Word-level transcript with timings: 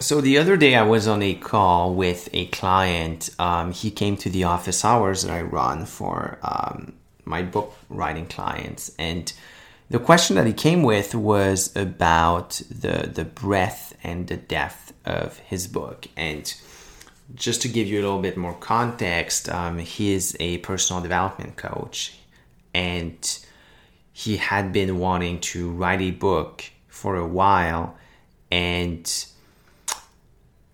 So 0.00 0.22
the 0.22 0.38
other 0.38 0.56
day 0.56 0.76
I 0.76 0.82
was 0.82 1.06
on 1.06 1.22
a 1.22 1.34
call 1.34 1.94
with 1.94 2.30
a 2.32 2.46
client. 2.46 3.28
Um, 3.38 3.70
he 3.72 3.90
came 3.90 4.16
to 4.16 4.30
the 4.30 4.44
office 4.44 4.82
hours 4.82 5.22
that 5.22 5.30
I 5.30 5.42
run 5.42 5.84
for 5.84 6.38
um, 6.42 6.94
my 7.26 7.42
book 7.42 7.74
writing 7.90 8.26
clients, 8.26 8.92
and 8.98 9.30
the 9.90 9.98
question 9.98 10.36
that 10.36 10.46
he 10.46 10.54
came 10.54 10.82
with 10.82 11.14
was 11.14 11.76
about 11.76 12.62
the 12.70 13.10
the 13.12 13.26
breadth 13.26 13.94
and 14.02 14.26
the 14.26 14.38
depth 14.38 14.94
of 15.04 15.38
his 15.40 15.66
book. 15.66 16.06
And 16.16 16.52
just 17.34 17.60
to 17.62 17.68
give 17.68 17.86
you 17.86 18.00
a 18.00 18.02
little 18.02 18.22
bit 18.22 18.38
more 18.38 18.54
context, 18.54 19.50
um, 19.50 19.78
he 19.78 20.14
is 20.14 20.34
a 20.40 20.58
personal 20.58 21.02
development 21.02 21.56
coach, 21.56 22.18
and 22.72 23.38
he 24.14 24.38
had 24.38 24.72
been 24.72 24.98
wanting 24.98 25.40
to 25.40 25.70
write 25.70 26.00
a 26.00 26.10
book 26.10 26.64
for 26.88 27.16
a 27.16 27.26
while, 27.26 27.98
and 28.50 29.26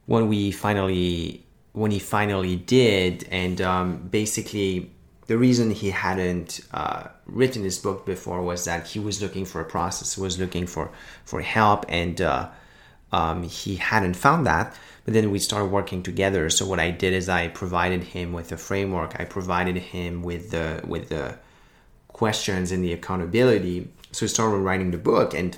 when 0.07 0.29
we 0.29 0.51
finally 0.51 1.45
when 1.73 1.91
he 1.91 1.99
finally 1.99 2.57
did 2.57 3.29
and 3.31 3.61
um, 3.61 3.99
basically 4.09 4.91
the 5.27 5.37
reason 5.37 5.71
he 5.71 5.91
hadn't 5.91 6.61
uh, 6.73 7.09
written 7.27 7.63
his 7.65 7.79
book 7.79 8.07
before 8.07 8.41
was 8.43 8.65
that 8.65 8.87
he 8.87 8.99
was 8.99 9.21
looking 9.21 9.45
for 9.45 9.61
a 9.61 9.65
process 9.65 10.15
he 10.15 10.21
was 10.21 10.39
looking 10.39 10.67
for 10.67 10.91
for 11.25 11.43
help 11.43 11.85
and 11.89 12.21
uh, 12.21 12.49
um, 13.13 13.43
he 13.45 13.77
hadn't 13.77 14.15
found 14.15 14.47
that. 14.47 14.75
But 15.05 15.15
then 15.15 15.31
we 15.31 15.39
started 15.39 15.67
working 15.67 16.03
together. 16.03 16.51
So 16.51 16.67
what 16.67 16.81
i 16.81 16.91
did 16.91 17.13
is 17.13 17.29
i 17.29 17.49
provided 17.49 18.03
him 18.03 18.33
with 18.33 18.51
a 18.53 18.57
framework. 18.57 19.19
I 19.21 19.25
provided 19.25 19.77
him 19.77 20.23
with 20.23 20.51
the 20.51 20.83
with 20.87 21.09
the 21.09 21.39
questions 22.09 22.73
and 22.73 22.83
the 22.83 22.93
accountability. 22.93 23.89
So 24.13 24.27
he 24.27 24.29
started 24.29 24.59
writing 24.59 24.91
the 24.91 24.99
book 24.99 25.35
and 25.35 25.57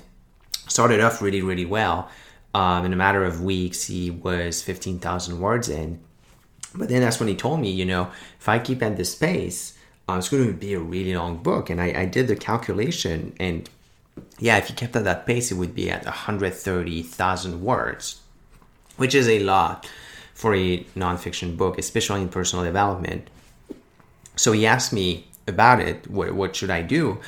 started 0.67 1.01
off 1.01 1.21
really 1.21 1.41
really 1.41 1.65
well 1.65 2.09
um, 2.53 2.85
in 2.85 2.93
a 2.93 2.95
matter 2.95 3.23
of 3.23 3.43
weeks, 3.43 3.85
he 3.85 4.09
was 4.09 4.61
15,000 4.61 5.39
words 5.39 5.69
in. 5.69 5.99
But 6.73 6.89
then 6.89 7.01
that's 7.01 7.19
when 7.19 7.29
he 7.29 7.35
told 7.35 7.59
me, 7.59 7.71
you 7.71 7.85
know, 7.85 8.11
if 8.39 8.47
I 8.47 8.59
keep 8.59 8.81
at 8.83 8.97
this 8.97 9.15
pace, 9.15 9.77
uh, 10.07 10.17
it's 10.17 10.29
going 10.29 10.47
to 10.47 10.53
be 10.53 10.73
a 10.73 10.79
really 10.79 11.15
long 11.15 11.37
book. 11.37 11.69
And 11.69 11.81
I, 11.81 12.01
I 12.01 12.05
did 12.05 12.27
the 12.27 12.35
calculation, 12.35 13.35
and 13.39 13.69
yeah, 14.39 14.57
if 14.57 14.69
you 14.69 14.75
kept 14.75 14.95
at 14.95 15.03
that 15.03 15.25
pace, 15.25 15.51
it 15.51 15.55
would 15.55 15.75
be 15.75 15.89
at 15.89 16.05
130,000 16.05 17.61
words, 17.61 18.21
which 18.97 19.15
is 19.15 19.27
a 19.27 19.39
lot 19.39 19.89
for 20.33 20.55
a 20.55 20.83
nonfiction 20.95 21.57
book, 21.57 21.77
especially 21.77 22.21
in 22.21 22.29
personal 22.29 22.65
development. 22.65 23.29
So 24.35 24.51
he 24.51 24.65
asked 24.65 24.93
me 24.93 25.27
about 25.47 25.81
it. 25.81 26.09
What, 26.09 26.33
what 26.33 26.55
should 26.55 26.69
I 26.69 26.81
do? 26.81 27.19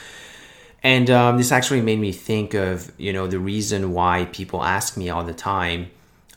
And 0.83 1.09
um, 1.09 1.37
this 1.37 1.51
actually 1.51 1.81
made 1.81 1.99
me 1.99 2.11
think 2.11 2.53
of, 2.53 2.91
you 2.97 3.13
know, 3.13 3.27
the 3.27 3.39
reason 3.39 3.93
why 3.93 4.25
people 4.31 4.63
ask 4.63 4.97
me 4.97 5.09
all 5.09 5.23
the 5.23 5.33
time, 5.33 5.91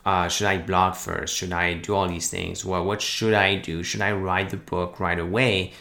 uh, 0.04 0.28
should 0.28 0.46
I 0.46 0.58
blog 0.58 0.96
first? 0.96 1.34
Should 1.34 1.52
I 1.52 1.74
do 1.74 1.94
all 1.94 2.06
these 2.06 2.28
things? 2.28 2.64
Well, 2.64 2.84
what 2.84 3.00
should 3.00 3.32
I 3.32 3.56
do? 3.56 3.82
Should 3.82 4.02
I 4.02 4.12
write 4.12 4.50
the 4.50 4.58
book 4.58 5.00
right 5.00 5.18
away? 5.18 5.72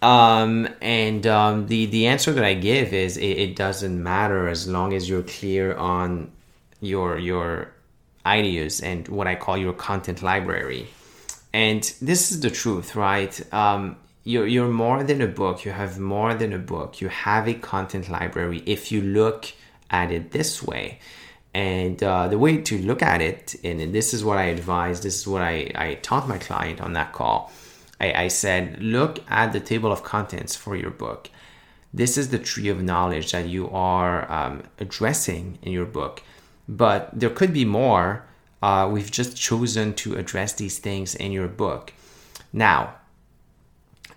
Um, 0.00 0.68
and 0.82 1.26
um, 1.26 1.66
the 1.66 1.86
the 1.86 2.06
answer 2.08 2.32
that 2.32 2.44
I 2.44 2.52
give 2.52 2.92
is 2.92 3.16
it, 3.16 3.38
it, 3.38 3.56
doesn't 3.56 4.02
matter 4.02 4.48
as 4.48 4.68
long 4.68 4.92
as 4.92 5.08
you're 5.08 5.22
clear 5.22 5.74
on 5.74 6.30
your 6.82 7.18
your 7.18 7.72
ideas 8.26 8.82
and 8.82 9.08
what 9.08 9.26
I 9.26 9.34
call 9.34 9.56
your 9.56 9.72
content 9.72 10.22
library. 10.22 10.88
And 11.54 11.82
this 12.02 12.32
is 12.32 12.40
the 12.40 12.50
truth, 12.50 12.96
right? 12.96 13.34
Um, 13.52 13.96
you're, 14.24 14.46
you're 14.46 14.68
more 14.68 15.04
than 15.04 15.20
a 15.20 15.26
book. 15.26 15.64
You 15.64 15.72
have 15.72 15.98
more 16.00 16.34
than 16.34 16.52
a 16.52 16.58
book. 16.58 17.00
You 17.00 17.08
have 17.08 17.46
a 17.46 17.54
content 17.54 18.08
library 18.08 18.62
if 18.66 18.90
you 18.90 19.02
look 19.02 19.52
at 19.90 20.10
it 20.10 20.32
this 20.32 20.62
way. 20.62 20.98
And 21.52 22.02
uh, 22.02 22.28
the 22.28 22.38
way 22.38 22.56
to 22.62 22.78
look 22.78 23.02
at 23.02 23.20
it 23.20 23.54
and 23.62 23.94
this 23.94 24.12
is 24.12 24.24
what 24.24 24.38
i 24.38 24.46
advise 24.46 25.02
this 25.02 25.20
is 25.20 25.28
what 25.28 25.40
i, 25.40 25.70
I 25.76 25.94
taught 26.02 26.28
my 26.28 26.38
client 26.38 26.80
on 26.80 26.94
that 26.94 27.12
call. 27.12 27.52
I, 28.00 28.24
I 28.24 28.28
said 28.28 28.82
look 28.82 29.20
at 29.30 29.52
the 29.52 29.60
table 29.60 29.92
of 29.92 30.02
contents 30.02 30.56
for 30.56 30.74
your 30.74 30.90
book. 30.90 31.30
This 31.92 32.18
is 32.18 32.30
the 32.30 32.40
tree 32.40 32.68
of 32.68 32.82
knowledge 32.82 33.30
that 33.30 33.46
you 33.46 33.70
are 33.70 34.30
um, 34.32 34.64
addressing 34.80 35.58
in 35.62 35.70
your 35.70 35.84
book. 35.84 36.24
But 36.68 37.10
there 37.12 37.30
could 37.30 37.52
be 37.52 37.64
more. 37.64 38.24
Uh, 38.60 38.88
we've 38.90 39.12
just 39.12 39.36
chosen 39.36 39.94
to 39.94 40.16
address 40.16 40.54
these 40.54 40.78
things 40.78 41.14
in 41.14 41.30
your 41.30 41.46
book. 41.46 41.92
Now 42.52 42.94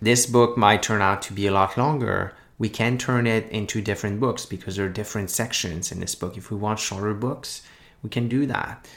this 0.01 0.25
book 0.25 0.57
might 0.57 0.83
turn 0.83 1.01
out 1.01 1.21
to 1.23 1.33
be 1.33 1.47
a 1.47 1.51
lot 1.51 1.77
longer. 1.77 2.33
We 2.59 2.69
can 2.69 2.97
turn 2.97 3.27
it 3.27 3.49
into 3.49 3.81
different 3.81 4.19
books 4.19 4.45
because 4.45 4.75
there 4.75 4.85
are 4.85 4.89
different 4.89 5.29
sections 5.29 5.91
in 5.91 5.99
this 5.99 6.15
book. 6.15 6.37
If 6.37 6.49
we 6.51 6.57
want 6.57 6.79
shorter 6.79 7.13
books, 7.13 7.61
we 8.03 8.09
can 8.09 8.27
do 8.27 8.45
that. 8.47 8.87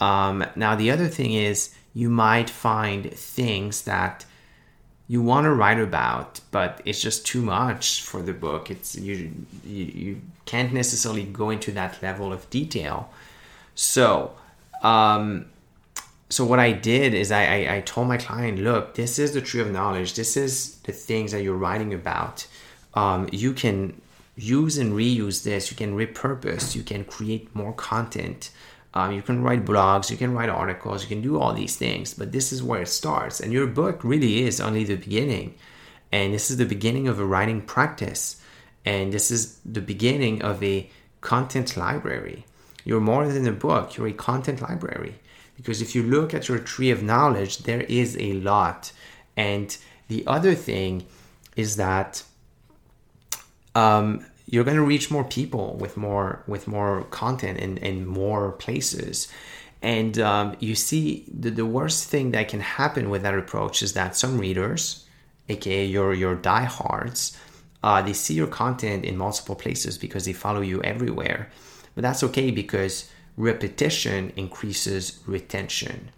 Um, 0.00 0.44
now, 0.56 0.74
the 0.76 0.90
other 0.90 1.08
thing 1.08 1.32
is 1.34 1.74
you 1.92 2.08
might 2.08 2.48
find 2.48 3.12
things 3.12 3.82
that 3.82 4.24
you 5.08 5.20
want 5.20 5.44
to 5.44 5.52
write 5.52 5.80
about, 5.80 6.40
but 6.50 6.80
it's 6.84 7.02
just 7.02 7.26
too 7.26 7.42
much 7.42 8.02
for 8.02 8.22
the 8.22 8.32
book. 8.32 8.70
It's 8.70 8.94
you, 8.94 9.32
you, 9.64 9.84
you 9.84 10.20
can't 10.44 10.72
necessarily 10.72 11.24
go 11.24 11.50
into 11.50 11.72
that 11.72 12.00
level 12.02 12.32
of 12.32 12.48
detail. 12.48 13.10
So, 13.74 14.32
um, 14.82 15.46
so 16.30 16.44
what 16.44 16.60
I 16.60 16.70
did 16.70 17.12
is 17.12 17.32
I, 17.32 17.44
I, 17.44 17.74
I, 17.76 17.80
told 17.80 18.06
my 18.06 18.16
client, 18.16 18.60
look, 18.60 18.94
this 18.94 19.18
is 19.18 19.34
the 19.34 19.40
tree 19.40 19.60
of 19.60 19.72
knowledge. 19.72 20.14
This 20.14 20.36
is 20.36 20.76
the 20.82 20.92
things 20.92 21.32
that 21.32 21.42
you're 21.42 21.56
writing 21.56 21.92
about. 21.92 22.46
Um, 22.94 23.28
you 23.32 23.52
can 23.52 24.00
use 24.36 24.78
and 24.78 24.92
reuse 24.92 25.42
this. 25.42 25.72
You 25.72 25.76
can 25.76 25.96
repurpose. 25.96 26.76
You 26.76 26.84
can 26.84 27.04
create 27.04 27.52
more 27.52 27.72
content. 27.72 28.50
Um, 28.94 29.10
you 29.10 29.22
can 29.22 29.42
write 29.42 29.64
blogs. 29.64 30.08
You 30.08 30.16
can 30.16 30.32
write 30.32 30.48
articles. 30.48 31.02
You 31.02 31.08
can 31.08 31.20
do 31.20 31.36
all 31.36 31.52
these 31.52 31.74
things. 31.74 32.14
But 32.14 32.30
this 32.30 32.52
is 32.52 32.62
where 32.62 32.82
it 32.82 32.88
starts. 32.88 33.40
And 33.40 33.52
your 33.52 33.66
book 33.66 34.04
really 34.04 34.44
is 34.44 34.60
only 34.60 34.84
the 34.84 34.94
beginning. 34.94 35.56
And 36.12 36.32
this 36.32 36.48
is 36.48 36.58
the 36.58 36.64
beginning 36.64 37.08
of 37.08 37.18
a 37.18 37.24
writing 37.24 37.60
practice. 37.60 38.40
And 38.84 39.12
this 39.12 39.32
is 39.32 39.58
the 39.64 39.80
beginning 39.80 40.42
of 40.42 40.62
a 40.62 40.88
content 41.22 41.76
library. 41.76 42.46
You're 42.84 43.00
more 43.00 43.26
than 43.26 43.48
a 43.48 43.52
book. 43.52 43.96
You're 43.96 44.06
a 44.06 44.12
content 44.12 44.62
library 44.62 45.16
because 45.60 45.82
if 45.82 45.94
you 45.94 46.02
look 46.02 46.32
at 46.32 46.48
your 46.48 46.58
tree 46.58 46.90
of 46.90 47.02
knowledge, 47.02 47.58
there 47.58 47.82
is 47.82 48.16
a 48.18 48.32
lot. 48.34 48.92
And 49.36 49.76
the 50.08 50.26
other 50.26 50.54
thing 50.54 51.06
is 51.54 51.76
that 51.76 52.22
um, 53.74 54.24
you're 54.46 54.64
going 54.64 54.76
to 54.76 54.82
reach 54.82 55.10
more 55.10 55.24
people 55.24 55.76
with 55.76 55.96
more 55.96 56.42
with 56.46 56.66
more 56.66 57.04
content 57.10 57.58
in, 57.58 57.76
in 57.78 58.06
more 58.06 58.52
places. 58.52 59.28
And 59.82 60.18
um, 60.18 60.56
you 60.60 60.74
see, 60.74 61.24
the, 61.32 61.50
the 61.50 61.64
worst 61.64 62.08
thing 62.08 62.32
that 62.32 62.48
can 62.48 62.60
happen 62.60 63.08
with 63.08 63.22
that 63.22 63.34
approach 63.34 63.82
is 63.82 63.94
that 63.94 64.16
some 64.16 64.38
readers, 64.38 65.06
aka 65.48 65.84
your 65.84 66.14
your 66.14 66.34
diehards, 66.34 67.36
uh, 67.82 68.02
they 68.02 68.12
see 68.12 68.34
your 68.34 68.46
content 68.46 69.04
in 69.04 69.16
multiple 69.16 69.54
places 69.54 69.98
because 69.98 70.24
they 70.24 70.32
follow 70.32 70.60
you 70.60 70.82
everywhere. 70.82 71.50
But 71.94 72.02
that's 72.02 72.22
okay 72.24 72.50
because 72.50 73.10
repetition 73.36 74.32
increases 74.36 75.20
retention. 75.26 76.10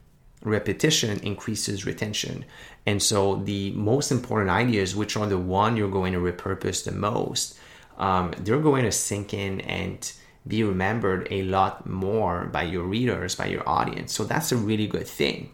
Repetition 0.42 1.20
increases 1.20 1.86
retention. 1.86 2.44
And 2.86 3.02
so 3.02 3.36
the 3.36 3.70
most 3.72 4.10
important 4.10 4.50
ideas, 4.50 4.96
which 4.96 5.16
are 5.16 5.26
the 5.26 5.38
one 5.38 5.76
you're 5.76 5.90
going 5.90 6.12
to 6.14 6.18
repurpose 6.18 6.84
the 6.84 6.92
most, 6.92 7.58
um, 7.98 8.32
they're 8.38 8.58
going 8.58 8.84
to 8.84 8.92
sink 8.92 9.32
in 9.32 9.60
and 9.60 10.12
be 10.46 10.64
remembered 10.64 11.28
a 11.30 11.42
lot 11.42 11.86
more 11.86 12.46
by 12.46 12.64
your 12.64 12.82
readers, 12.82 13.36
by 13.36 13.46
your 13.46 13.66
audience. 13.68 14.12
So 14.12 14.24
that's 14.24 14.50
a 14.50 14.56
really 14.56 14.88
good 14.88 15.06
thing. 15.06 15.50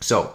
So 0.00 0.34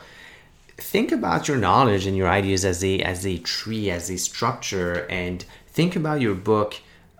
think 0.77 1.11
about 1.11 1.47
your 1.47 1.57
knowledge 1.57 2.05
and 2.05 2.15
your 2.15 2.27
ideas 2.27 2.65
as 2.65 2.83
a 2.83 2.99
as 2.99 3.25
a 3.25 3.39
tree, 3.39 3.89
as 3.89 4.11
a 4.11 4.17
structure, 4.17 5.07
and 5.09 5.43
think 5.67 5.95
about 5.95 6.21
your 6.21 6.35
book 6.35 6.75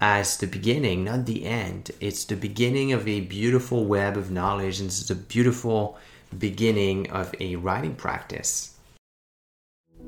as 0.06 0.36
the 0.36 0.48
beginning, 0.48 1.06
not 1.06 1.26
the 1.26 1.46
end. 1.46 1.90
It's 2.02 2.26
the 2.26 2.36
beginning 2.36 2.92
of 2.92 3.08
a 3.08 3.22
beautiful 3.22 3.86
web 3.86 4.18
of 4.18 4.32
knowledge, 4.32 4.82
and 4.82 4.88
it's 4.88 5.08
the 5.08 5.16
beautiful 5.16 5.98
beginning 6.38 7.10
of 7.10 7.34
a 7.40 7.56
writing 7.56 7.96
practice. 7.96 8.76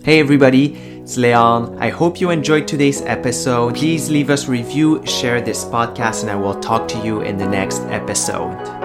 Hey 0.03 0.19
everybody, 0.19 0.75
it's 0.75 1.15
Leon. 1.15 1.77
I 1.79 1.91
hope 1.91 2.19
you 2.19 2.29
enjoyed 2.29 2.67
today's 2.67 3.03
episode. 3.03 3.75
Please 3.75 4.09
leave 4.09 4.29
us 4.29 4.49
a 4.49 4.51
review, 4.51 5.01
share 5.05 5.39
this 5.39 5.63
podcast, 5.63 6.23
and 6.23 6.29
I 6.29 6.35
will 6.35 6.59
talk 6.59 6.89
to 6.89 6.99
you 6.99 7.21
in 7.21 7.37
the 7.37 7.47
next 7.47 7.79
episode. 7.83 8.84